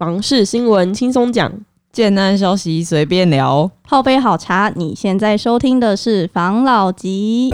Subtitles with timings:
[0.00, 1.52] 房事新闻轻松讲，
[1.92, 4.72] 简单消息随便聊，泡杯好茶。
[4.74, 7.50] 你现在收听的是房老吉。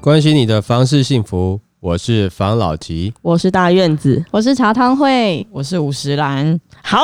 [0.00, 3.12] 关心你的房事幸福，我是房老吉。
[3.20, 4.24] 我是大院子。
[4.30, 6.60] 我是茶汤会，我是五十兰。
[6.84, 7.00] 好，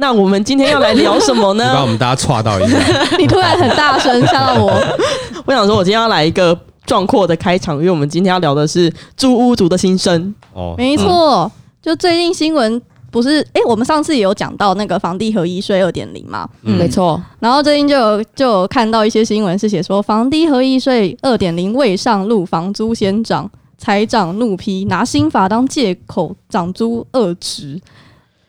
[0.00, 1.86] 那我们今天要来聊什么 你把我？
[1.86, 2.78] 们大家岔到一下，
[3.18, 4.72] 你突然很大声吓到我。
[5.44, 10.34] 我想说，我今天要来一个壮阔的开场，因为我们今天要聊的是租屋族的心声。
[10.54, 11.52] 哦，没错，
[11.82, 12.80] 就最近新闻
[13.10, 27.78] 不是，哎、我们上次也有讲到那个房地合一税二点零嘛，嗯没错，然后最近就有就有看到一些新闻是写说，房地合一税二点零未上路，房租先涨，财长怒批拿新法当借口涨租二值。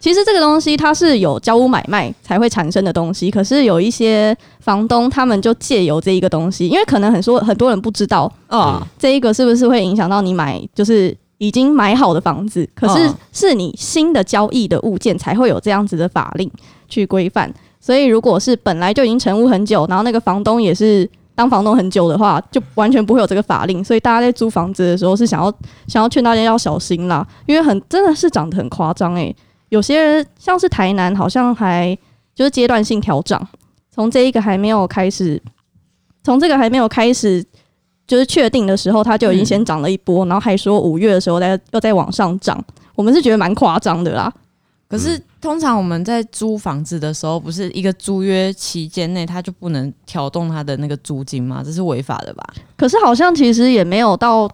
[0.01, 16.49] 其实这个东西它是有交屋买卖才会产生的东西，可是有一些房东他们就借由这一个东西，因为可能很多很多人不知道哦，这一个是不是会影响到你买就是已经买好的房子，可是哦是你新的交易的物件才会有这样子的法令
[16.89, 17.53] 去规范。
[17.79, 23.83] 所以如果是本来就已经成屋很久，然后那个房东也是当房东很久的话，就完全不会有这个法令。
[23.83, 25.51] 所以大家在租房子的时候是想要
[25.87, 29.35] 想要劝大家要小心啦，因为很真的是涨得很夸张诶。
[29.71, 31.97] 有些人像是台南好像还
[32.35, 33.45] 就是阶段性调涨，
[33.89, 35.41] 从这一个还没有开始，
[36.23, 37.43] 从这个还没有开始。
[38.07, 42.61] 就是确定的时候，它就已经先涨了一波，然后还说五月的时候再又再往上涨，
[42.93, 44.29] 我们是觉得蛮夸张的啦。
[44.89, 51.61] 可是通常我们在租房子的时候，不是一个租约期间内，他就不能调动他的那个租金吗？
[51.63, 52.43] 这是违法的吧？
[52.75, 54.49] 可是好像其实也没有到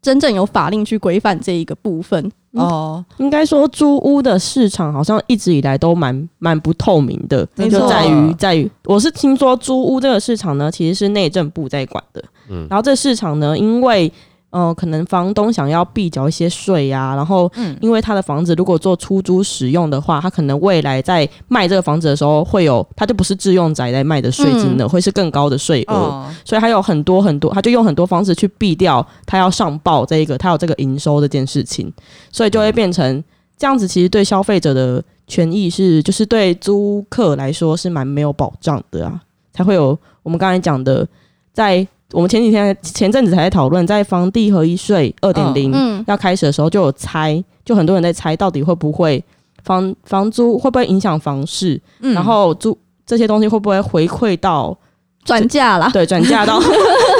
[0.00, 2.32] 真正有法令去规范这一个部分。
[2.54, 7.80] 嗯哦，应该说租屋的市场好像一直以来都蛮蛮不透明的，没错。
[7.80, 12.22] 就在于在于，我是听说租屋这个市场呢，其实是内政部在管的。
[12.48, 12.66] 嗯。
[12.70, 14.10] 然后这市场呢，因为
[14.54, 25.92] 呃，可能房东想要避缴一些税呀，然后嗯因为他的房子如果做出租使用的话，他可能未来在卖这个房子的时候会有，他就不是自用宅在卖的税金了，会是更高的税额。
[25.92, 31.92] 哦，所以他有很多很多，他就用很多方式去避掉他要上报这一个，他有这个营收这件事情，
[32.30, 33.24] 所以就会变成
[33.58, 33.88] 这样子。
[33.88, 39.20] 其实对消费者的权益是，就是对租客来说是蛮没有保障的啊，
[39.52, 41.04] 才会有我们刚才讲的，
[41.52, 41.84] 在
[42.14, 49.22] 我们前几天前阵子才在讨论，在房地合一税二点零嗯，要开始的时候，就有猜，就很多人在猜到底会不会
[49.64, 54.76] 房房租会不会影响房市，嗯然后租这些东西会不会回馈到
[55.24, 55.90] 转嫁啦。
[55.92, 56.60] 对，转嫁 到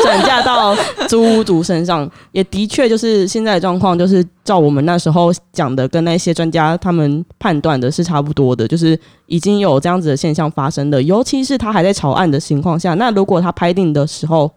[0.02, 0.76] 转嫁到
[1.08, 11.02] 租屋族身上，也的确就是现在的状况，就是照我们那时候讲的，跟那些专家他们判断的是差不多的，就是已经有这样子的现象发生的。
[11.02, 14.50] 尤其是他还在草案的情况下，那如果他拍定的时候，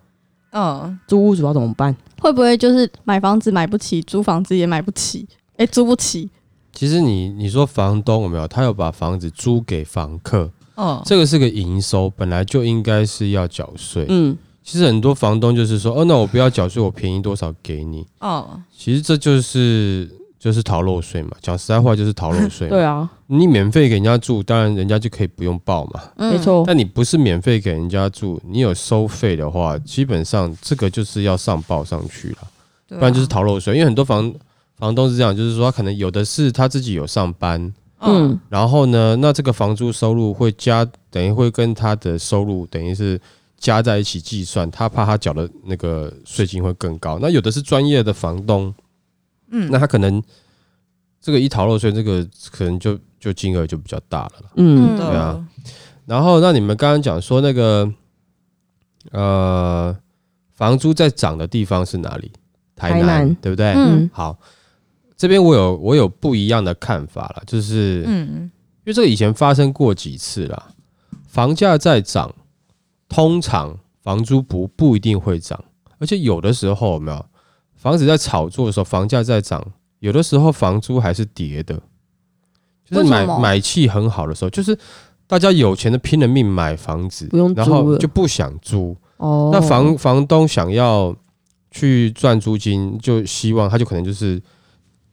[0.51, 1.95] 嗯，租屋主要怎么办？
[2.19, 5.27] 会不会就是买房子买不起，租房子也买不起？
[5.57, 6.29] 哎、租不起。
[6.71, 8.47] 其实你你说房东有没有？
[8.47, 14.05] 他有把房子租给房客，哦，这个是个营收，本来就应该是要缴税。
[14.09, 18.05] 嗯，其实很多房东就是说，哦，那我不要缴税，我便宜多少给你。
[18.19, 20.07] 哦，其实这就是
[20.39, 22.69] 就是逃漏税嘛，讲实在话就是逃漏税。
[22.69, 26.01] 对，啊，你免费给人家住，当然人家就可以不用报嘛。
[26.17, 26.37] 嗯没。
[26.39, 32.37] 错，但你不是免费给人家住，你有收费的话，基本上这个就是要上报上去了，
[32.87, 33.73] 不不然就是逃漏税。
[33.73, 34.33] 因为很多房
[34.75, 37.59] 房东是这样，就是说他可能有的是他自己有上班，
[37.99, 43.19] 嗯嗯，然后呢，那这个房租收入会加，等于会跟他的收入等于是
[43.57, 47.17] 加在一起计算，他怕他缴的那个税金会更高。
[47.19, 48.71] 那有的是专业的房东，
[49.49, 49.69] 嗯。
[49.71, 50.21] 那他可能
[51.21, 54.49] 这个一逃漏税，这个 可能就就金额就比较大了啦。
[54.55, 55.47] 嗯，嗯对啊，
[56.05, 57.91] 然后那你们刚刚讲说那个
[59.11, 59.97] 呃，
[60.53, 62.31] 房租在涨的地方是哪里？
[62.75, 63.35] 台南，台南。
[63.41, 63.73] 对不对？
[63.73, 64.09] 嗯。
[64.13, 64.37] 好，
[65.15, 68.51] 这边我有我有不一样的看法了，就是嗯。
[68.85, 70.67] 因为这个以前发生过几次啦，
[71.27, 72.33] 房价在涨，
[73.09, 75.61] 通常房租不不一定会涨，
[75.97, 77.25] 而且有的时候有没有
[77.77, 79.65] 房子在炒作的时候，房价在涨，
[79.99, 81.81] 有的时候房租还是跌的，
[82.83, 84.77] 就是买买气很好的时候，就是
[85.25, 91.15] 大家有钱的拼了命买房子，不用然后租就不想租，哦，那房房东想要
[91.71, 94.41] 去赚租金，就希望他就可能就是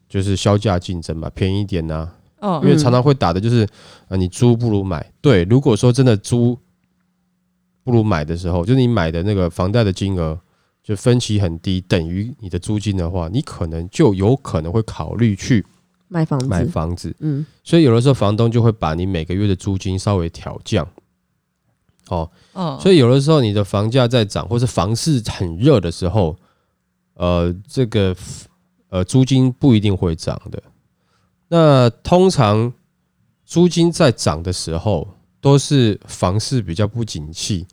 [0.08, 2.08] 就是销价竞争嘛，便宜一点呐、
[2.40, 2.60] 哦。
[2.62, 3.66] 因为常常会打的就是
[4.08, 5.12] 啊，你租不如买。
[5.20, 6.58] 对，如果说真的租
[7.82, 10.38] 不如买的时候，就是你买的那个房贷的金额
[10.84, 15.64] 就分期很低，等于你的租金的话，你可能就有可能会考虑去
[16.08, 17.16] 买房子，买房子。
[17.20, 20.86] 嗯所以有的时候房东就会把你每个月的租金稍微调降。
[22.08, 26.36] 哦，嗯，所以有的时候你的房价在涨，或是房市很热的时候，
[27.14, 28.14] 呃，这个
[28.90, 30.62] 呃租金不一定会涨的。
[31.48, 32.70] 那通常
[33.46, 35.08] 租金在涨的时候，
[35.40, 37.66] 都是房市比较不景气，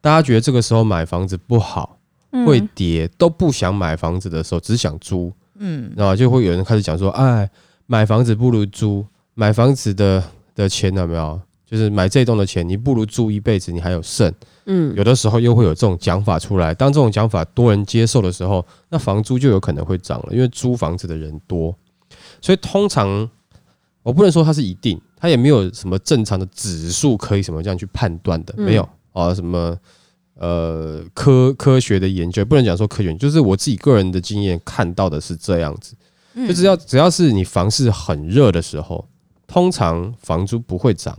[0.00, 1.95] 大家觉得这个时候买房子不好，嗯
[2.44, 7.48] 会跌，都不想买房子的时候，只想租，嗯然后就会有人开始讲说，哎，
[7.86, 10.22] 买房子不如租，买房子的
[10.54, 11.40] 的钱有没有？
[11.68, 14.32] 就是买这栋的钱，你不如租一辈子，你还有剩。
[14.66, 16.72] 嗯，有的时候又会有这种讲法出来。
[16.72, 21.74] 当这种讲法多人接受的时候，那房租就有可能会涨了，因为租房子的人多。
[22.40, 23.28] 所以通常
[24.04, 29.76] 我不能说它是一定，它也没有什么正常的指数可以什么这样去判断的，嗯没有啊什么
[30.36, 35.94] 呃科科学的研究，不能讲说科学，就是我自己个人的经验看到的是这样子。
[36.34, 39.08] 嗯就只要只要是你房市很热的时候，
[39.46, 41.18] 通常房租不会涨。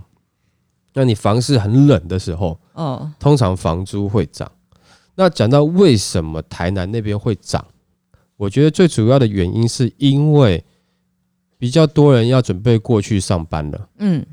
[0.93, 4.51] 那你房市很冷的时候，哦，通常房租会涨。
[5.15, 7.65] 那讲到为什么台南那边会涨，
[8.35, 10.63] 我觉得最主要的原因是因为
[11.57, 14.23] 比较多人要准备过去上班了，嗯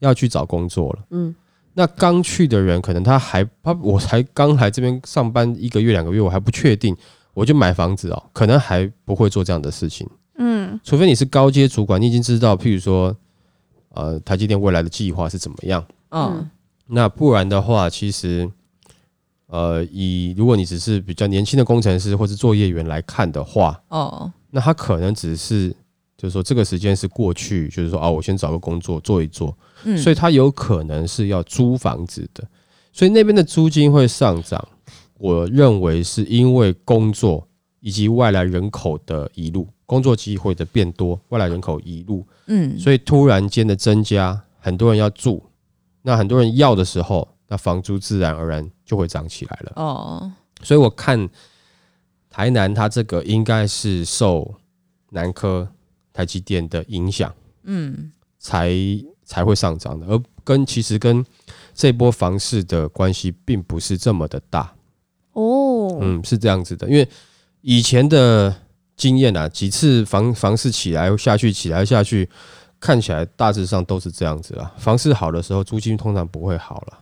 [0.00, 1.04] 要去找工作了。
[1.10, 1.32] 嗯，
[1.74, 6.96] 那刚去的人可能他还他我才刚来这边上班一个月两个月，我还不确定，
[7.34, 10.08] 我就买房子哦，可能还不会做这样的事情。
[10.36, 10.78] 嗯。
[10.84, 13.16] 除非你是高阶主管，你已经知道，譬如说，
[13.90, 15.84] 呃，台积电未来的计划是怎么样。
[16.10, 16.50] 嗯。
[16.86, 18.50] 那不然的话，其实，
[19.46, 25.70] 呃，以如果你只是比较年轻的工程师或是作业员来看的话，哦，那他可能只是
[26.18, 32.46] 就是说这个时间是过去，就是说啊，我先找个工作做一做，嗯，所以他有可能是要租房子的，
[32.92, 34.68] 所以那边的租金会上涨。
[35.18, 37.46] 我认为是因为工作
[37.78, 45.42] 以及外来人口的移入，工作机会的变多，外来人口移入，嗯，所以突然间的增加，很多人要住，
[46.02, 49.72] 那很多人要的时候，那房租自然而然就会涨起来了。
[49.76, 50.32] 哦，
[50.62, 51.28] 所以我看
[52.28, 54.52] 台南它这个应该是受
[55.10, 55.68] 南科、
[56.12, 57.32] 台积电的影响，
[57.62, 58.10] 嗯。
[58.44, 58.72] 才
[59.24, 61.24] 才会上涨的，而跟其实跟
[61.74, 64.72] 这波房市的关系并不是这么的大。
[65.32, 67.08] 哦，嗯，是这样子的，因为
[67.62, 68.54] 以前的
[68.96, 72.28] 经验啊，几次房房市起来下去，起来下去，
[72.78, 74.70] 看起来大致上都是这样子啦。
[74.76, 76.98] 房市好的时候，租金通常不会好了，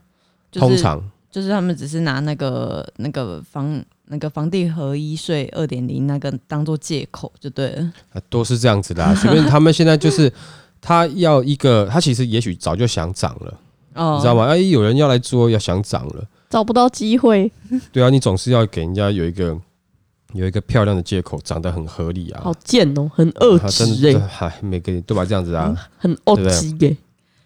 [0.53, 7.93] 就是通常就是他们只是拿那个那个房那个房地合一税二点零那个当做借口就对了。
[8.13, 9.15] 啊都是这样子的、啊。
[9.15, 10.33] 随便他们现在就是
[10.81, 13.59] 他要一个，他其实也许早就想涨了，
[13.95, 14.35] 哦，你知道？
[14.35, 14.47] 吗？
[14.47, 17.51] 哎，有人要来做，要想涨了，找不到机会，
[17.93, 19.57] 对啊，你总是要给人家有一个
[20.33, 22.41] 有一个漂亮的借口，长得很合理啊。
[22.45, 25.75] 好贱哦，很恶啊真质哎，的嗨，每个都把这样子啊。
[25.99, 26.39] 很恶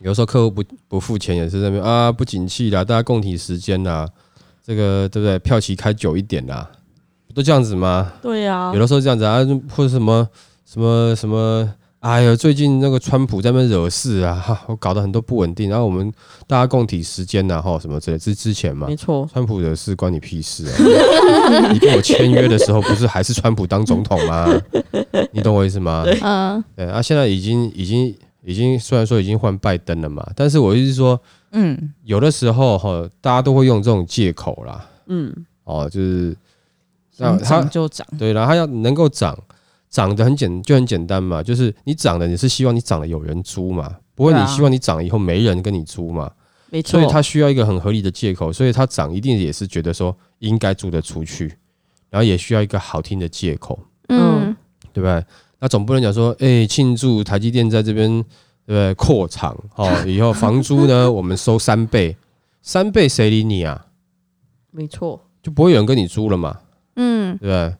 [0.01, 4.07] 有时候客户不不付钱也是在那边啊，不景气啦，大家共体时间啦，
[4.63, 5.39] 这个对不对？
[5.39, 6.71] 票期开久一点啦，
[7.27, 8.13] 不都这样子吗？
[8.21, 9.39] 对啊有，的时候这样子啊，
[9.75, 10.29] 或者什么
[10.67, 11.73] 什么什么，
[12.05, 16.13] 哎呦，最近那个川普在那边惹事啊，哈，我搞得很多不稳定，然后我们
[16.47, 20.77] 大家共体时间呐，哈，什么之类，之之前嘛没，错，川普惹事关你屁事啊！
[21.73, 24.47] 你跟我签约的时候，不是还是川普当总统吗？
[25.33, 26.05] 你懂我意思吗？
[26.21, 28.15] 嗯对啊，现在已经已经
[28.45, 31.19] 已经虽然说已经换拜登了嘛，但是我意思是说，
[31.53, 35.35] 嗯有的时候哈，大家都会用这种借口啦，嗯，
[35.65, 36.37] 哦，就是
[37.17, 38.07] 那想他就涨。
[38.19, 39.35] 对然后他要能够涨，
[39.95, 46.29] 涨得很简就很简单嘛，就是你涨了你是希望你涨了有人租嘛，不会你希望你涨了以后没人跟你租嘛，
[46.69, 51.47] 没错所以，他需要一个很合理的借口，所以他涨一定也是觉得说应该租得出去，
[52.11, 54.57] 然后也需要一个好听的借口，嗯
[54.93, 55.25] 对不对？
[55.61, 58.11] 那总不能讲说，哎、庆祝台积电在这边
[58.67, 62.17] 对不对扩厂哦，以后房租呢 我们收三倍，
[62.63, 63.87] 三倍谁理你啊？
[64.73, 66.59] 没错，就不会有人跟你租了嘛，
[66.97, 67.77] 嗯对不对？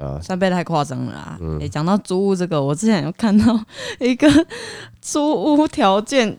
[0.00, 1.38] 啊，三倍太夸张了啊！
[1.40, 3.58] 嗯诶，讲到租屋这个，我之前有看到
[4.00, 4.28] 一个
[5.00, 6.36] 租屋条件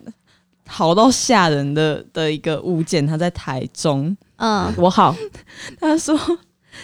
[0.68, 4.16] 好到吓人的的一个物件，它在台中。
[4.38, 5.16] 嗯我好，
[5.80, 6.18] 他说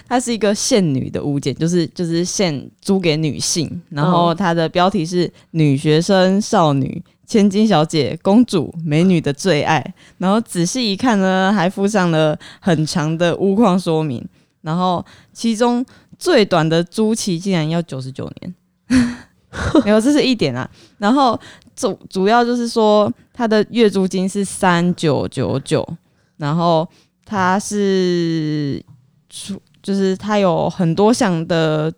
[0.07, 9.83] 它是一个限女的物件，就是就是限租给女性，然后它的标题是“女学生、少女、千金小姐、公主、美女的最爱”，
[10.19, 14.23] 然后仔细一看呢，还附上了很长的屋况说明，
[14.61, 15.85] 然后其中
[16.17, 18.55] 最短的租期竟然要九十九年。
[19.85, 20.69] 没有，这是一点啊。
[20.97, 21.39] 然后
[21.75, 25.87] 主主要就是说，它的月租金是三九九九，
[26.35, 26.87] 然后
[27.25, 28.83] 它是
[29.29, 31.91] 出就是它有很多项的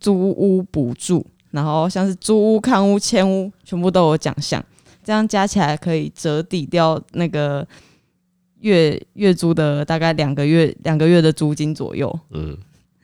[0.00, 4.62] 租屋补助，然后像是租屋、看屋、迁屋，全部都有奖项，
[5.02, 7.66] 这样加起来可以折抵掉那个
[8.60, 12.18] 月月租的大概两个月两个月的租金左右。
[12.30, 12.56] 嗯，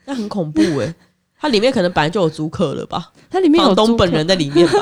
[0.05, 0.93] 那很恐怖哎、
[1.39, 3.11] 它里面可能本来就有租客了吧？
[3.29, 4.79] 它里面有房东本人在里面吧？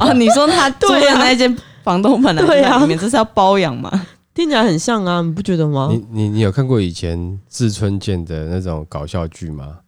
[0.00, 4.06] 啊， 你说他租的对啊那一间房东本来对啊在里面，这是要包养吗？
[4.34, 5.90] 听起来很像啊，你不觉得吗？
[5.92, 9.78] 你你你有看过以前志村健的那种搞笑剧吗？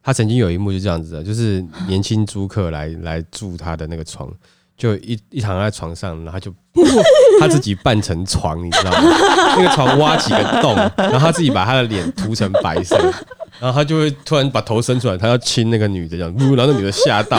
[0.00, 4.30] 他曾经有一幕就这样子的，就是年轻租客来来住他的那个床，
[4.78, 6.50] 就一一躺在床上，然后就
[7.40, 8.98] 他自己扮成床，你知道吗？
[9.58, 12.96] 那个床挖几个洞，然后他自己把他的脸涂成白色，
[13.58, 17.36] 然后他就会突然把头伸出来，他要亲那个女的这样，然后那女的吓到，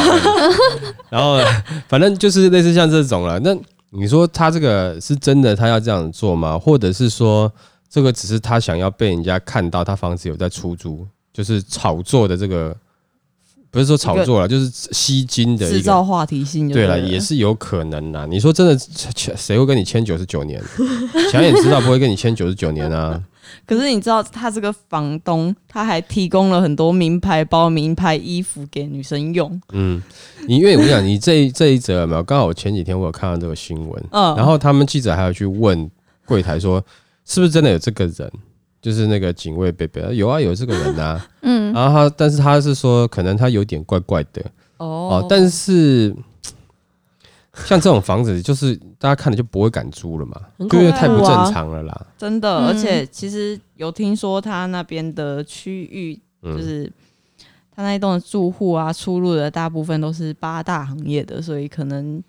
[1.10, 1.40] 然后
[1.88, 3.40] 反正就是类似像这种了。
[3.40, 3.56] 那
[3.92, 6.60] 你说他这个是真的他要这样做吗？
[6.60, 7.52] 或者是说
[7.90, 12.76] 这个只是他想要被人家看到他房子有在出租，就是炒作的这个，
[13.72, 15.70] 不是说炒作了，就是吸金的。
[15.70, 18.26] 制造话题性对了，也是有可能啦。
[18.26, 18.78] 你说真的，
[19.36, 20.62] 谁会跟你签九十九年？
[21.32, 23.22] 想也知道不会跟你签九十九年啊。
[23.66, 29.60] 可是你知道，他这个房东他还提供了很多名牌包、名牌衣服给女生用。
[29.74, 30.02] 嗯，
[30.48, 32.24] 你因为我想你讲，你这这一则有没有？
[32.24, 35.90] 刚好我前几天我有看到这个新闻，嗯，然后他们记者还要去问
[36.26, 36.84] 柜台说，
[37.26, 38.32] 是不是真的有这个人？
[38.82, 41.28] 就是那个警卫贝贝，有啊，有这个人啊。
[41.42, 44.42] 嗯，然后他，但是他是说，可能他有点怪怪的。
[44.78, 44.86] 哦。
[45.22, 46.16] 哦，但是
[47.54, 52.08] 像这种房子，就是大家看了就不会敢租了嘛，很因为太不正常了啦。
[52.18, 52.68] 真的，嗯。
[52.68, 56.90] 而且其实有听说他那边的区域，嗯，就是
[57.76, 62.24] 他那一栋的住户啊，出入的大部分都是八大行业的，所以可能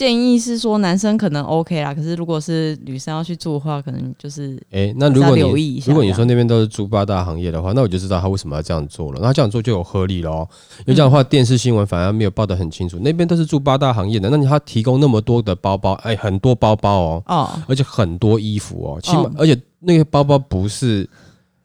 [0.00, 9.18] 建议是说男生可能 OK 啦，可是如果是女生要去住的话，可能就是哎、那如果留意一下你如果你说那边都是住八大行业的话，那我就知道他为什么要这样做了。
[9.20, 10.48] 那他这样做就有合理了哦。
[10.78, 12.98] 因为这样的话，电视新闻反而没有报得很清楚。
[13.00, 21.06] 那边都是住八大行业的，那你他提供那么多的包包，哎、很多包包哦，哦，而且很多衣服哦，起码、哦而且那个包包不是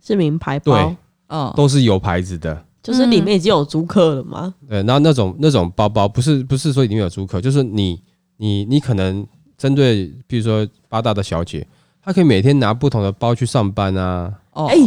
[0.05, 2.61] 是名牌包对，嗯，都是有牌子的。
[2.83, 4.53] 就是里面已经有租客了嘛。
[4.67, 7.99] 对，然后那种那种包包不是不是说里面有租客，就是你
[8.37, 9.25] 你你可能
[9.57, 11.65] 针对，比如说八大的小姐，
[12.03, 14.33] 她可以每天拿不同的包去上班啊。
[14.53, 14.77] 哦，哎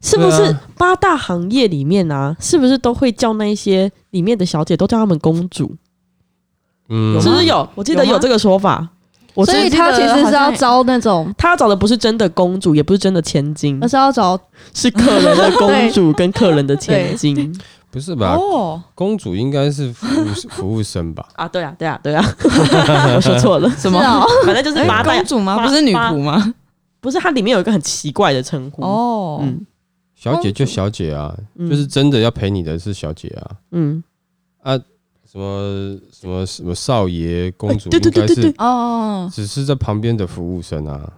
[0.00, 2.36] 是不是八大行业里面啊？
[2.38, 5.74] 是不是都会叫那一些里面的小姐都叫她们公主？
[6.88, 7.66] 嗯，是不是有？
[7.74, 8.88] 我记得有这个说法。
[9.32, 14.38] 我所以他其实是要招那种，他要找的不是真的公主，也不是真的千金而，是要找
[14.72, 17.52] 是客人的 公主跟客人的千金
[17.94, 18.34] 不是吧？
[18.34, 21.28] 哦，公主应该是服务 服务生吧？
[21.36, 21.46] 啊！
[21.46, 22.24] 对啊，对啊，对啊，
[23.14, 24.00] 我说错了， 什么？
[24.02, 25.56] 哦反正就是哎八大公主吗？
[25.64, 26.54] 不是女仆吗？
[27.00, 28.82] 不是它里面有一个很奇怪的称呼。
[28.82, 29.64] 哦，嗯
[30.16, 34.02] 小姐就小姐啊，嗯就是真的要陪你的是小姐啊嗯，
[34.62, 34.76] 啊，
[35.30, 41.12] 什么什么什么少爷公主，对对对对应该是对哦，只是在旁边的服务生啊，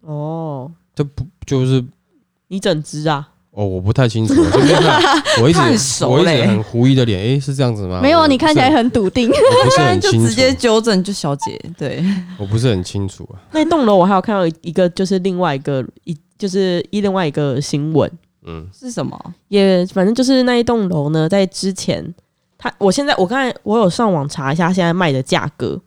[0.00, 1.84] 哦，这不就是
[2.48, 3.28] 你整只啊？
[3.56, 4.34] 哦，我不太清楚，
[5.40, 8.00] 我一直他很熟我一直嘞很狐疑的脸，诶，是这样子吗？
[8.02, 9.30] 没有，我你看起来很笃定。
[9.30, 12.04] 我不是很 清楚，就直接纠正就小姐，对，
[12.38, 13.40] 我不是很清楚啊。
[13.52, 18.10] 那栋楼我还有看到一个，就是另外一个一就是一另外一个新闻，
[18.46, 19.18] 嗯是什么？
[19.48, 22.14] 也反正就是那一栋楼呢，在之前，
[22.58, 25.80] 它我现在我刚才我有上网查一下现在卖的价格，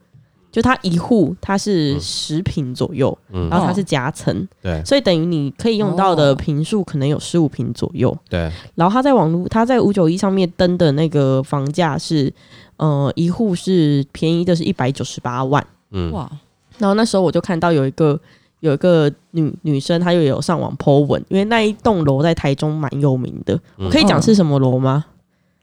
[0.51, 2.01] 就它一户它是嗯。
[2.01, 3.47] 十平左右，嗯。
[3.49, 4.83] 然，后它是夹层，对。
[4.83, 6.35] 所以等于你可以用到的哦。
[6.35, 8.15] 平数可能有十五平左右。
[8.29, 12.33] 对，然后它在网络，它在五九一上面登的那个房价是，
[12.77, 15.65] 呃，一户是便宜的是一百九十八万。
[15.91, 16.11] 嗯。
[16.11, 16.29] 哇，
[16.77, 18.19] 然后那时候我就看到有一个
[18.61, 23.53] 有一个女女生，她又有上网 po 文，因为那一栋楼在台中蛮有名的。
[23.77, 23.85] 嗯。
[23.85, 25.05] 我可以讲是什么楼吗？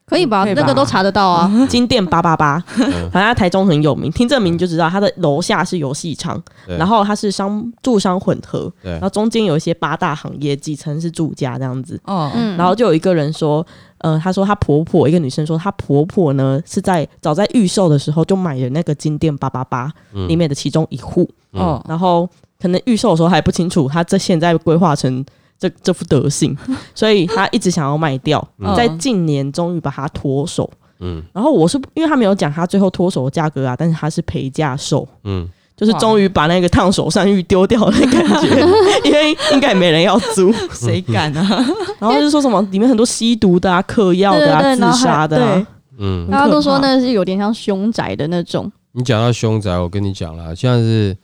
[0.06, 0.44] 可以吧？
[0.44, 1.50] 那个都查得到啊。
[1.68, 3.10] 金店八八八，嗯。
[3.10, 12.00] 反正台中很有名，听这名你就知道，它的楼下是游戏场，然后它是商住商混合，然后中间有一些八大行业，几层是住家这样子。
[12.04, 13.66] 哦，嗯，然后就有一个人说，
[13.98, 20.28] 呃，她说她婆婆，一个女生说她婆婆呢是在早在预售的时候就买了那个金店八八八嗯。
[20.28, 22.28] 里面的其中一户，嗯哦，然后
[22.62, 25.24] 可能预售的时候还不清楚，她这现在规划成
[25.58, 26.56] 这这副德性，
[26.94, 30.70] 所以他一直想要卖掉，嗯在近年终于把它脱手。
[30.98, 35.46] 嗯然后我是因为他没有讲他最后脱手的价格啊，但是他是赔价售，嗯，
[35.76, 38.66] 就是终于把那个烫手山芋丢掉的感觉，
[39.04, 40.50] 因为应该也没人要租。
[40.72, 41.66] 谁敢啊？
[42.00, 45.66] 然后就说什么里面很多吸毒的啊、嗑药的啊、对对对，自杀的啊，，
[45.98, 48.70] 嗯，大家都说那是有点像凶宅的那种。
[48.92, 51.14] 你讲到凶宅，我跟你讲了，像是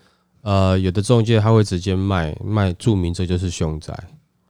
[0.43, 3.99] 呃，有的中介他会直接卖卖，注明这就是凶宅。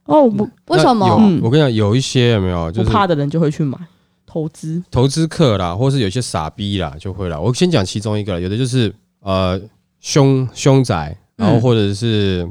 [0.05, 1.07] 哦，不为什么？
[1.19, 3.77] 嗯我跟你讲，有一些有没有就是不怕的人就会去买
[4.25, 4.83] 投资。
[4.91, 7.39] 投资客啦，或是有些傻逼啦，就会啦。
[7.39, 9.59] 我先讲其中一个啦，有的就是呃
[9.99, 12.47] 凶凶宅，然后嗯或者是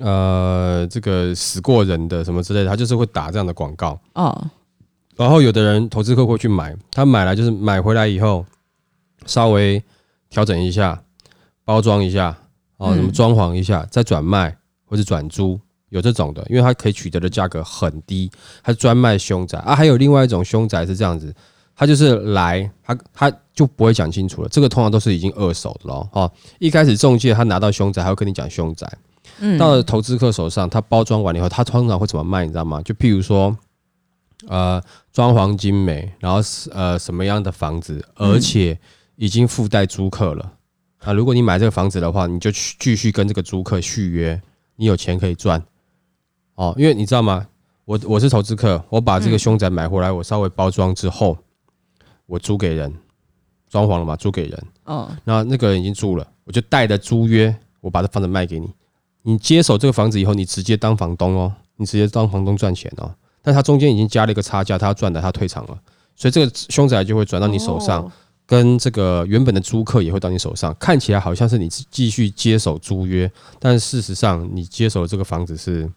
[0.00, 4.00] 呃这个死过人的什么之类的，他就是会打这样的广告。
[4.14, 4.50] 哦，
[5.16, 8.44] 然后有的人投资客会去买，他买来就是买回来以后
[9.26, 9.82] 稍微
[10.30, 11.00] 调整一下，
[11.64, 12.36] 包装一下，
[12.78, 18.30] 哦，嗯什么装潢一下，再转卖或者转租，有这种的，因为它可以取得的价格很低，
[18.62, 19.76] 它专卖凶宅啊。
[19.76, 21.32] 还有另外一种凶宅是这样子，
[21.76, 26.08] 他就是来，他他就不会讲清楚了，这个通常都是已经二手的咯。
[26.12, 26.30] 哦。
[26.58, 28.90] 一开始中介他拿到凶宅，还会跟你讲凶宅，
[29.40, 32.80] 嗯到了投资客手上，他包装完了以后，他通常会怎么卖，你知道吗？
[32.82, 33.56] 就譬如说，
[34.48, 34.82] 呃，
[35.12, 38.78] 装潢精美，然后是呃什么样的房子，而且
[39.16, 40.52] 已经附带租客了。
[40.98, 44.40] 啊，如果你买这个房子的话，你就去继续跟这个租客续约，
[44.76, 45.62] 你有钱可以赚。
[46.60, 47.46] 哦，因为你知道吗？
[47.86, 51.38] 我我是投资客，我把这个凶宅买回来，我稍微包装之后，
[52.26, 52.94] 我租给人，
[53.70, 54.66] 装潢了嘛，租给人。
[54.84, 58.70] 哦，那那个人已经住了，我就带着租约，我把这房子卖给你。
[59.22, 63.10] 你接手这个房子以后，你直接当房东哦，你直接当房东赚钱哦。
[63.40, 65.78] 但他中间已经加了一个差价，他要赚的，他退场了，
[66.14, 68.12] 所以这个凶宅就会转到你手上，哦
[68.44, 70.76] 跟这个原本的租客也会到你手上。
[70.78, 75.94] 看起来好像是你继续接手租约，但事实上你接手的这个房子是，嗯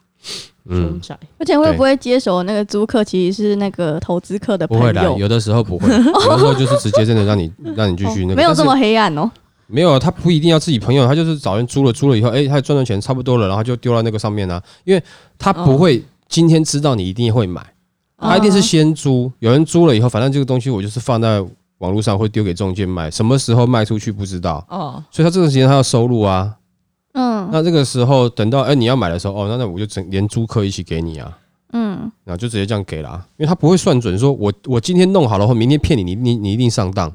[0.69, 5.17] 凶，宅，而且会不会接手那个租客其实是那个投资客的不会的，朋友？
[5.19, 9.29] 有的时候不会， 有的时候就是直接真的让你 让你继续那个，但是没有这么黑暗哦。
[9.67, 15.01] 没有，他不一定要自己朋友，他就是找人租了，租了以后，哎、他赚到钱差不多了，然后就丢到那个上面啊，因为
[15.39, 17.65] 他不会今天知道你一定会买，
[18.17, 21.43] 他一定是先租，有人租了以后，反正这个东西我就是放在
[21.79, 26.53] 网络上会丢给中介卖，什么时候卖出去不知道，哦，所以他这段时间他要收入啊，
[27.13, 31.39] 嗯那这个时候等到哎、你要买的时候，哦，那那我就整连租客一起给你啊。
[31.75, 37.11] 嗯，然后就直接这样给了啊，因为他不会算准，说我我今天弄好了后，明天骗你，你你你一定上当，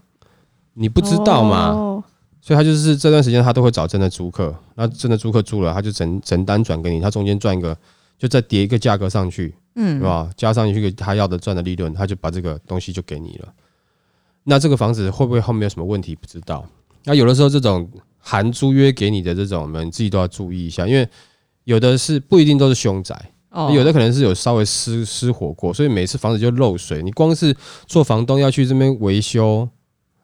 [0.74, 1.68] 你不知道嘛？
[1.70, 2.04] 哦
[2.40, 7.76] 所以他就是这段时间他都会找真的租客，那真的租客租了，他就整整单转给你，他中间赚一个，
[8.16, 10.30] 就再叠一个价格上去，嗯是，吧？
[10.34, 13.48] 加上一个他要的赚的利润，他就把这个东西就给你了。
[14.44, 16.16] 那这个房子会不会后面有什么问题？
[16.16, 16.64] 不知道。
[17.04, 17.86] 那有的时候这种
[18.18, 21.08] 含租约给你的这种，你自己都要注意一下，因为
[21.64, 23.14] 有的是不一定都是凶宅，
[23.50, 27.02] 哦有的可能是有稍微失失火过，所以每次房子就漏水。
[27.02, 27.54] 你光是
[27.86, 29.68] 做房东要去这边维修，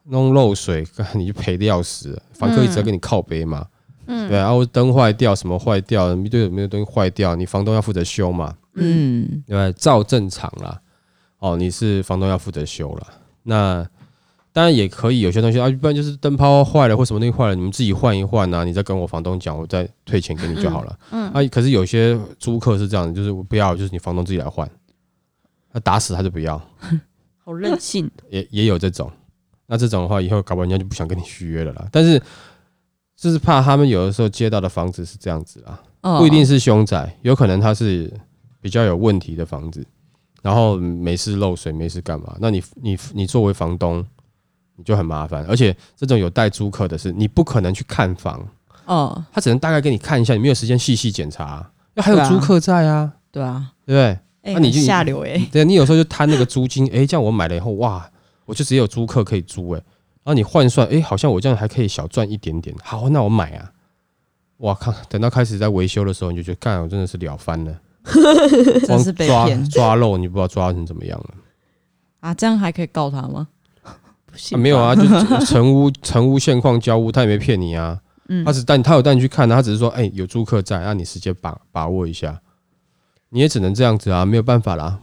[0.05, 2.23] 弄漏水，你就赔的要死了。
[2.33, 3.67] 房客一直在跟你靠背嘛，
[4.07, 9.71] 嗯对啊，然后灯坏掉，什么坏掉，一堆有没有东西坏掉，你房东要负责修嘛，嗯，对吧？
[9.79, 10.81] 照正常啦，
[11.39, 13.07] 哦，你是房东要负责修了。
[13.43, 13.87] 那
[14.55, 20.99] 当然也可以，有些东西啊，一般就是灯泡坏了或什么东西坏了，你们自己换一换啊，你再跟我房东讲，我再退钱给你就好了。
[21.11, 24.71] 嗯啊，可是有些租客是这样的，就是我不要，就是你房东自己来换，
[25.73, 26.57] 他打死他就不要，
[27.45, 29.11] 好任性， 也也有这种。
[29.67, 31.89] 那这种的话，以后搞不好人家就不想跟你续约了啦。
[31.91, 32.23] 但是
[33.17, 38.13] 就是怕他们有的时候接到的房子是这样子啦，哦不一定是凶宅，有可能它是
[38.61, 39.85] 比较有问题的房子，
[40.43, 42.37] 然后没事漏水，没事干嘛？
[42.39, 44.05] 那你你你作为房东，
[44.77, 45.45] 你就很麻烦。
[45.47, 48.47] 而且这种有带租客的是，你不可能去看房，
[48.87, 54.19] 哦，他只能大概给你看一下，你没有时间细细检查，那还有租客在啊，对啊，对不对？
[54.43, 58.11] 哎，那你就下流哎，对，你有时候就贪那个租金，诶，这样我买了以后，哇，
[58.45, 59.83] 我就只有租客可以租，诶，
[60.23, 63.71] 然后你换算，诶，好像我这样还可以小赚一点点，好，那我买啊。
[64.59, 64.95] 哇靠！
[65.09, 67.81] 等到开始在维修的时候，你就觉得，干，我真的是了翻了，
[68.87, 71.35] 真是被抓骗抓漏，你不知道抓成怎么样了。
[72.21, 72.33] 啊！
[72.33, 73.49] 这样还可以告他吗？
[74.35, 78.45] 不行啊、没有啊，就是 成屋成屋现况交屋，他也没骗你啊，嗯。
[78.45, 82.41] 他只带他有带你去看啊，他只是说，哎、有租客在，让你直接把把握一下，
[83.31, 84.99] 你也只能这样子啊，没有办法啦。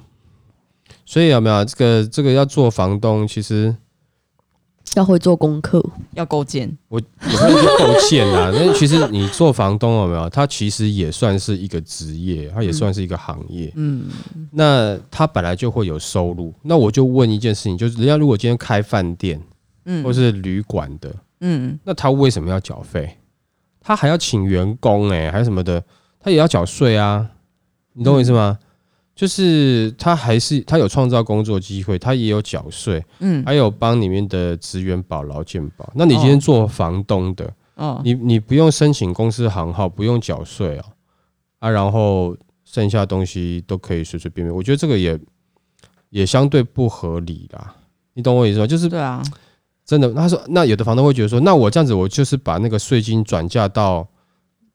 [1.05, 3.73] 所以有没有这个这个要做房东，其实
[4.95, 5.83] 要会做功课，
[6.15, 8.51] 要构建，我也不能说够欠啊。
[8.53, 10.29] 那其实你做房东有没有？
[10.29, 13.71] 他其实也算是一个职业，他也算是一个行业。
[13.75, 14.05] 嗯，
[14.51, 16.53] 那他本来就会有收入。
[16.61, 19.41] 那我就问一件事情，就是人家如果今天开饭店
[19.85, 23.17] 嗯或是旅馆的，嗯那他为什么要缴费？
[23.79, 25.83] 他还要请员工哎、还有什么的，
[26.19, 27.27] 他也要缴税啊。
[27.93, 28.59] 你懂我意思吗？
[29.13, 35.91] 就是他还是他有创造工作机会，他也有缴税，嗯，还有帮里面的职员保劳健保。
[35.93, 40.85] 那你今天做房东的，哦，你你不用申请公司行号，不用缴税哦，
[41.59, 45.19] 啊，然后剩下东西都可以随随便便，我觉得这个也
[46.09, 47.75] 也相对不合理啦。
[48.13, 48.65] 你懂我意思吗？
[48.65, 49.21] 就是对啊，
[49.85, 54.07] 真的，他说那有的房东会觉得说，那我这样子，我就是把那个税金转嫁到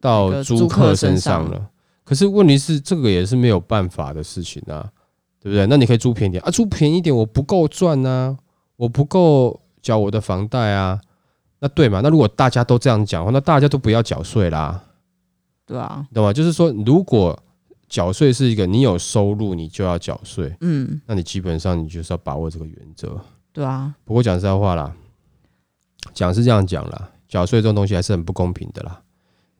[0.00, 1.68] 到租租客身上了。
[2.06, 4.88] 可是问题是，这个也是没有办法的事情啊，
[5.40, 5.66] 对不对？
[5.66, 8.36] 那你可以租便宜点啊，租便宜一点，我不够赚啊，
[8.76, 11.00] 我不够缴我的房贷啊，
[11.58, 12.00] 那对嘛？
[12.02, 14.84] 那如果大家都这样讲的话，那大家都不要缴税啦，
[15.66, 16.32] 对啊，你懂吗？
[16.32, 17.36] 就是说，如果
[17.88, 23.20] 缴税是一个你有收入你就要缴税，嗯，那你基本上你就是要把握这个原则。
[23.52, 24.94] 对啊，不过讲实在话啦，
[26.14, 29.02] 讲是这样讲啦，缴税这种东西还是很不公平的啦。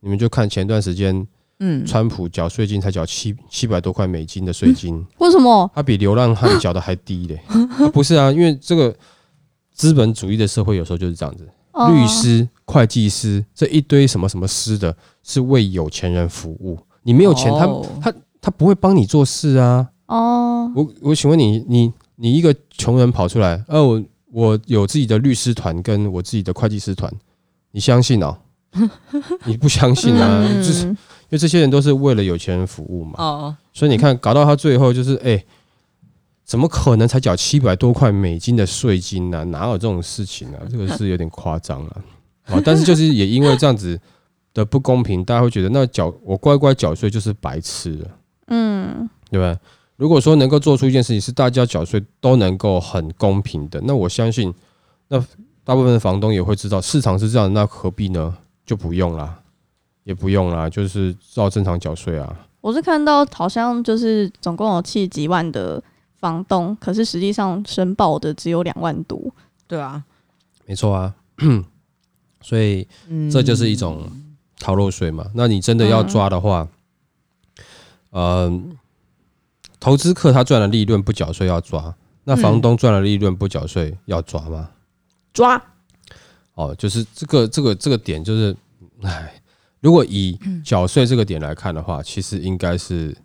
[0.00, 1.26] 你们就看前段时间，
[1.59, 5.71] 嗯，川普缴税金才缴七七百多块美金的税金，为什么？
[5.75, 8.95] 他比流浪汉缴的还低嘞、 啊不是啊，因为这个
[9.73, 16.79] 资本主义的社会有时候就是这样子，哦律师、会计师这一堆什么什么师的，是为有钱人服务。
[17.03, 19.88] 你没有钱，他哦他他不会帮你做事啊。
[20.07, 27.11] 哦，我我请问你，你你一个穷人跑出来，哦、我我有自己的律师团跟我自己的会计师团，
[27.71, 28.37] 你相信哦？
[29.46, 30.44] 你不相信啊？
[30.46, 30.96] 嗯就是因
[31.31, 33.14] 为这些人都是为了有钱人服务嘛。
[33.18, 35.44] 哦，所以你看，搞到他最后就是，哎、
[36.44, 40.62] 怎么可能才缴七百多块美金的税金呢、哪有这种事情啊？
[40.70, 42.02] 这个是有点夸张了。
[42.44, 43.98] 啊， 但是就是也因为这样子
[44.55, 48.11] 的不公平，大家会觉得那缴我乖乖缴税就是白痴了，
[48.48, 49.59] 嗯，对吧？
[49.96, 54.52] 如果说能够做出一件事情是大家缴税都能够很公平的，那我相信
[55.09, 55.18] 那
[55.64, 58.37] 大部分的房东也会知道市场是这样，那何必呢？
[58.66, 59.40] 就不用啦，
[60.05, 62.37] 也不用啦，就是照正常缴税啊。
[62.61, 65.81] 我是看到好像就是总共有七几万的
[66.16, 69.33] 房东，可是实际上申报的只有两万多。
[69.68, 70.02] 对啊，
[70.66, 71.14] 没错啊，
[72.42, 74.11] 所以嗯，这就是一种
[74.59, 75.26] 逃漏税嘛。
[75.35, 76.66] 那你真的要抓的话，
[78.11, 78.76] 嗯、
[79.79, 84.70] 投资客他赚了利润不缴税要抓，那房东赚了利润不缴税要抓吗？
[85.33, 85.62] 抓
[86.57, 88.57] 哦，就是这个这个这个点就是，
[89.03, 89.33] 唉，
[89.81, 93.16] 如果以缴税这个点来看的话，其实应该是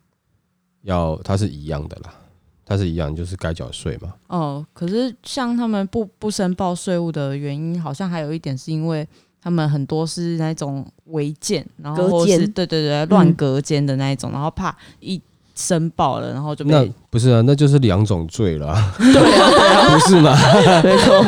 [0.84, 2.13] 要它是一样的啦，
[2.65, 4.13] 它是一样，就是该缴税嘛。
[4.28, 9.08] 哦，可是像他们不不申报税务的原因，好像还有一点是因为
[9.41, 15.20] 他们很多是那种违建，然后是对对对乱隔间的那一种，然后怕一
[15.56, 20.38] 申报了，然后就那被不是啊，那就是两种罪了啊， 对啊，对啊，不是吗？
[20.84, 21.26] 没错，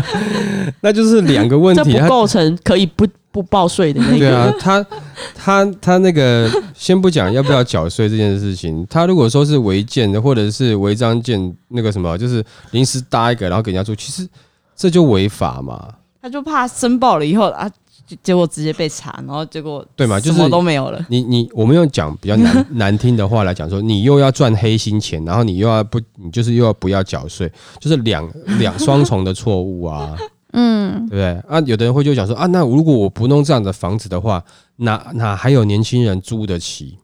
[0.80, 1.98] 那就是两个问题。
[2.08, 4.18] 构成可以不不报税的那个。
[4.18, 4.86] 对啊，他
[5.34, 14.28] 他他那个先不讲要不要缴税这件事情，他如果说是违建的，或者是违章建那个什么，就是临时搭一个然后给人家住，其实
[14.74, 15.88] 这就违法嘛。
[16.20, 17.68] 他就怕申报了以后啊，
[18.16, 21.04] 结结果直接被查，然后结果对嘛就是什么都没有了。
[21.08, 30.16] 你你我们用讲比较难难听的话来讲说，你又要赚黑心钱，然后你又要不你就是又要不要缴税，就是两两双重的错误啊，
[30.52, 31.24] 嗯对不对？
[31.48, 34.44] 啊，有的人会就讲说啊，那如果我不弄这样的房子的话，
[34.76, 36.98] 哪哪还有年轻人租得起，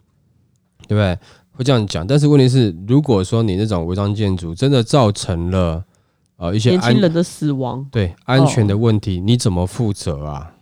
[0.87, 1.19] 对不对？
[1.53, 5.83] 会这样讲，但是问题是，如果说你那种违章建筑真的造成了
[6.37, 10.53] 呃一些安年轻人的死亡，对安全的问题，你怎么负责啊？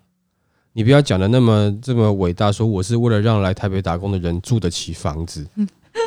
[0.76, 5.48] 你不要讲的那么这么伟大，说我是为了让来台北打工的人住得起房子，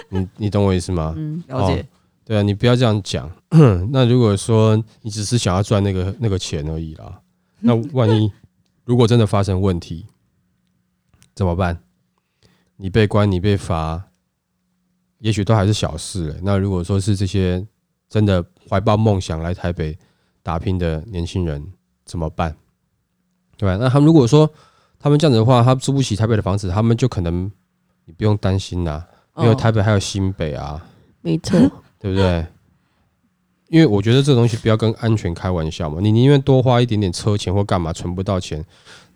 [0.09, 1.15] 你你懂我意思吗？
[1.17, 1.83] 嗯，了解，
[2.23, 3.27] 对啊，你不要这样讲。
[3.91, 7.19] 那如果说你只是想要赚那个那个钱而已啦，
[7.61, 8.31] 那万一
[8.85, 10.05] 如果真的发生问题
[11.33, 11.81] 怎么办？
[12.75, 13.99] 你被关，你被罚，
[15.17, 16.39] 也许都还是小事、欸。
[16.43, 17.65] 那如果说是这些
[18.07, 19.97] 真的怀抱梦想来台北
[20.43, 21.73] 打拼的年轻人
[22.05, 22.55] 怎么办？
[23.59, 23.75] 对吧？
[23.77, 24.49] 那他们如果说
[24.99, 27.51] 他们这样子的话，他租不起台北的房子，他们就可能
[28.05, 30.81] 你不用担心啦，因为哦台北还有新北啊。
[31.21, 31.59] 没错，
[31.99, 32.45] 对不对？
[33.67, 38.65] 因为我觉得这个东西不要跟安全开玩笑嘛，你宁愿多花一点点车钱或干嘛存不到钱，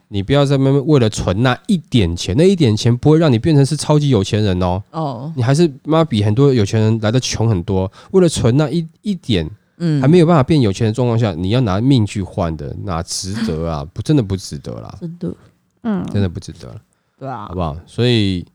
[0.10, 7.91] 你不要在那边为了存那一点钱，那一点钱不会让你变成是超级有钱人哦，哦，你还是妈比很多有钱人来的穷很多。
[8.12, 13.83] 为了存那一一点嗯，还没有办法变有钱的状况下，你要拿命去换的，哪值得啊？
[13.93, 15.36] 不，真的不值得啦，真的，
[15.81, 16.81] 嗯，真的不值得了。
[17.19, 17.75] 对啊好，不好？
[17.86, 18.45] 所以，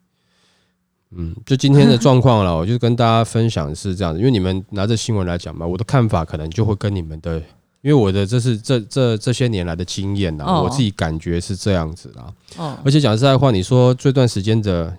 [1.11, 7.38] 嗯，就今天的状况了， 我就跟大家分享是这样子，因为你们拿着新闻来讲嘛，我的看法可能就会跟你们的，
[7.81, 12.33] 因为我的这是这这这些年来的经验啦，哦我自己感觉是这样子啦。
[12.57, 14.94] 哦而且讲实在话，你说这段时间的，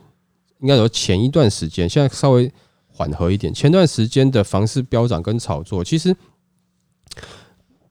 [0.60, 2.52] 应该有前一段时间，现在稍微
[3.00, 6.14] 缓和一点，前段时间的房市飙涨跟炒作，其实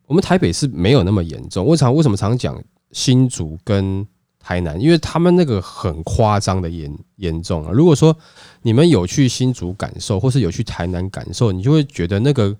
[0.04, 1.66] 我们台北是没有那么严重。
[1.66, 4.06] 为常为什么常讲新竹跟
[4.38, 4.78] 台南？
[4.78, 7.70] 因为他们那个很夸张的严严重啊。
[7.72, 8.14] 如果说
[8.60, 12.54] 你们有去新竹感受，或是有去台南感受，你就会觉得那个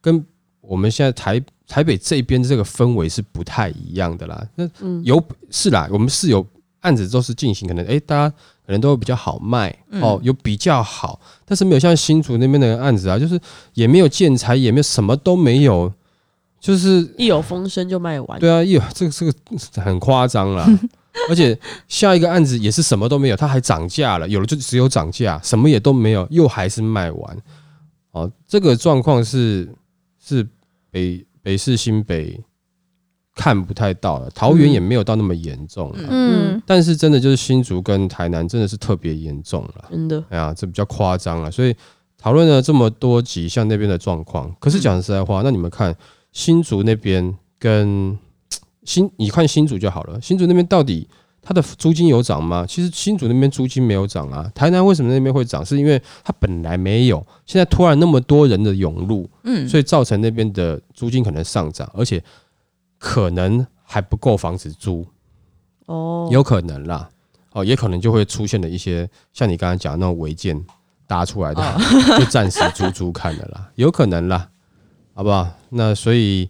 [0.00, 0.26] 跟
[0.60, 4.44] 我们现在台台北这边这个氛围是不太一样的啦。
[4.56, 6.44] 那嗯，有是啦，我们是有
[6.80, 8.34] 案子都是进行，可能诶，大家
[8.64, 13.38] 可能都会比较好卖哦，有比较好，但是没有像新竹那边的案子啊，就是
[13.74, 15.92] 也没有建材，也没有什么都没有，
[16.60, 20.66] 就是一有风声就卖完，对啊，一有这个这个很夸张啦。
[21.28, 27.38] 而且下一个案子也是什么都没有，它还涨价了，有了就只有涨价，什么也都没有，又还是卖完。
[28.12, 29.68] 哦，这个状况是
[30.24, 30.46] 是
[30.90, 32.40] 北北市新北
[33.34, 39.84] 看不太到了，桃园也没有到那么严重了，嗯，但是真的就是新竹跟台南真的是特别严重了。
[39.90, 41.74] 真的，哎呀，这比较夸张了，所以
[42.18, 44.54] 讨论了这么多集，像那边的状况。
[44.60, 45.96] 可是讲实在话，那你们看
[46.32, 48.16] 新竹那边跟
[48.84, 50.20] 新，你看新竹就好了。
[50.20, 51.08] 新竹那边到底
[51.40, 52.66] 它的租金有涨吗？
[52.68, 54.48] 其实新竹那边租金没有涨啊。
[54.54, 55.64] 台南为什么那边会涨？
[55.64, 62.22] 是因为它本来没有，现在突然那么多人的涌入，嗯，所以造成那边的租金可能上涨，而且
[63.02, 65.04] 可能还不够房子租。
[65.86, 67.10] 哦，有可能啦，
[67.50, 70.64] 哦，也可能就会出现了一些像你刚才讲的那种违建
[71.08, 71.78] 搭出来的，
[72.16, 74.48] 就暂时租租看的啦，有可能啦，
[75.14, 75.48] 好不好？
[75.70, 76.48] 那所以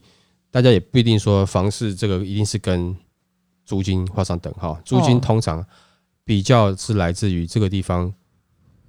[0.51, 2.95] 大家也不一定说房市这个一定是跟
[3.65, 5.21] 租金画上等号，租金哦。
[5.21, 5.65] 通常
[6.23, 8.13] 比较是来自于这个地方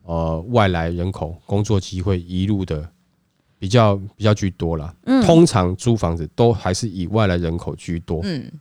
[0.03, 2.91] 呃外来人口工作机会一路的
[3.63, 4.93] 比较比较居多啦。
[5.05, 8.19] 嗯通常租房子都还是以外来人口居多。
[8.23, 8.51] 嗯，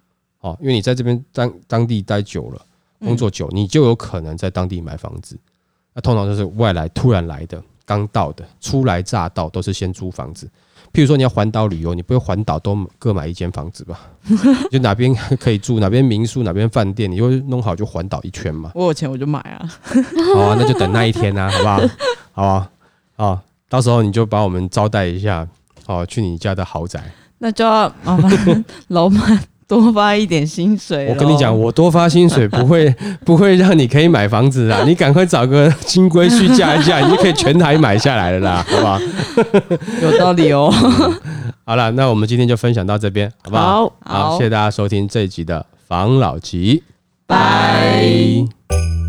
[0.43, 2.63] 哦，因为你在这边当当地待久了，
[3.01, 5.37] 工作久，你就有可能在当地买房子。
[5.93, 10.49] 那通常就是外来突然来的、刚到的、初来乍到，都是先租房子。
[10.93, 14.09] 譬如说你要环岛旅游，你不会环岛都各买一间房子吧？
[14.71, 18.71] 就哪边可以住，哪边民宿，哪边饭店，你就弄好就环岛一圈嘛。
[18.77, 19.69] 我有钱我就买啊。
[20.37, 21.81] 好啊，那就等那一天啊，好不好？
[22.31, 22.71] 好啊，
[23.17, 23.41] 好，
[23.73, 25.49] 到时候你就把我们招待一下，
[25.87, 27.03] 哦，去你家的豪宅。
[27.39, 31.07] 那就要麻烦老板多发一点薪水。
[31.09, 34.85] 我跟你讲，，我多发薪水不会 不会让你可以买房子啊！
[34.87, 39.01] 你赶快找个金龟婿嫁一嫁，你就可以全台买下来了啦， 好不好？
[40.03, 40.71] 有道理哦。
[41.65, 43.91] 好了，那我们今天就分享到这边，好不好？
[44.05, 46.83] 好，好，谢谢大家收听这一集的防老集，
[47.27, 49.02] 拜拜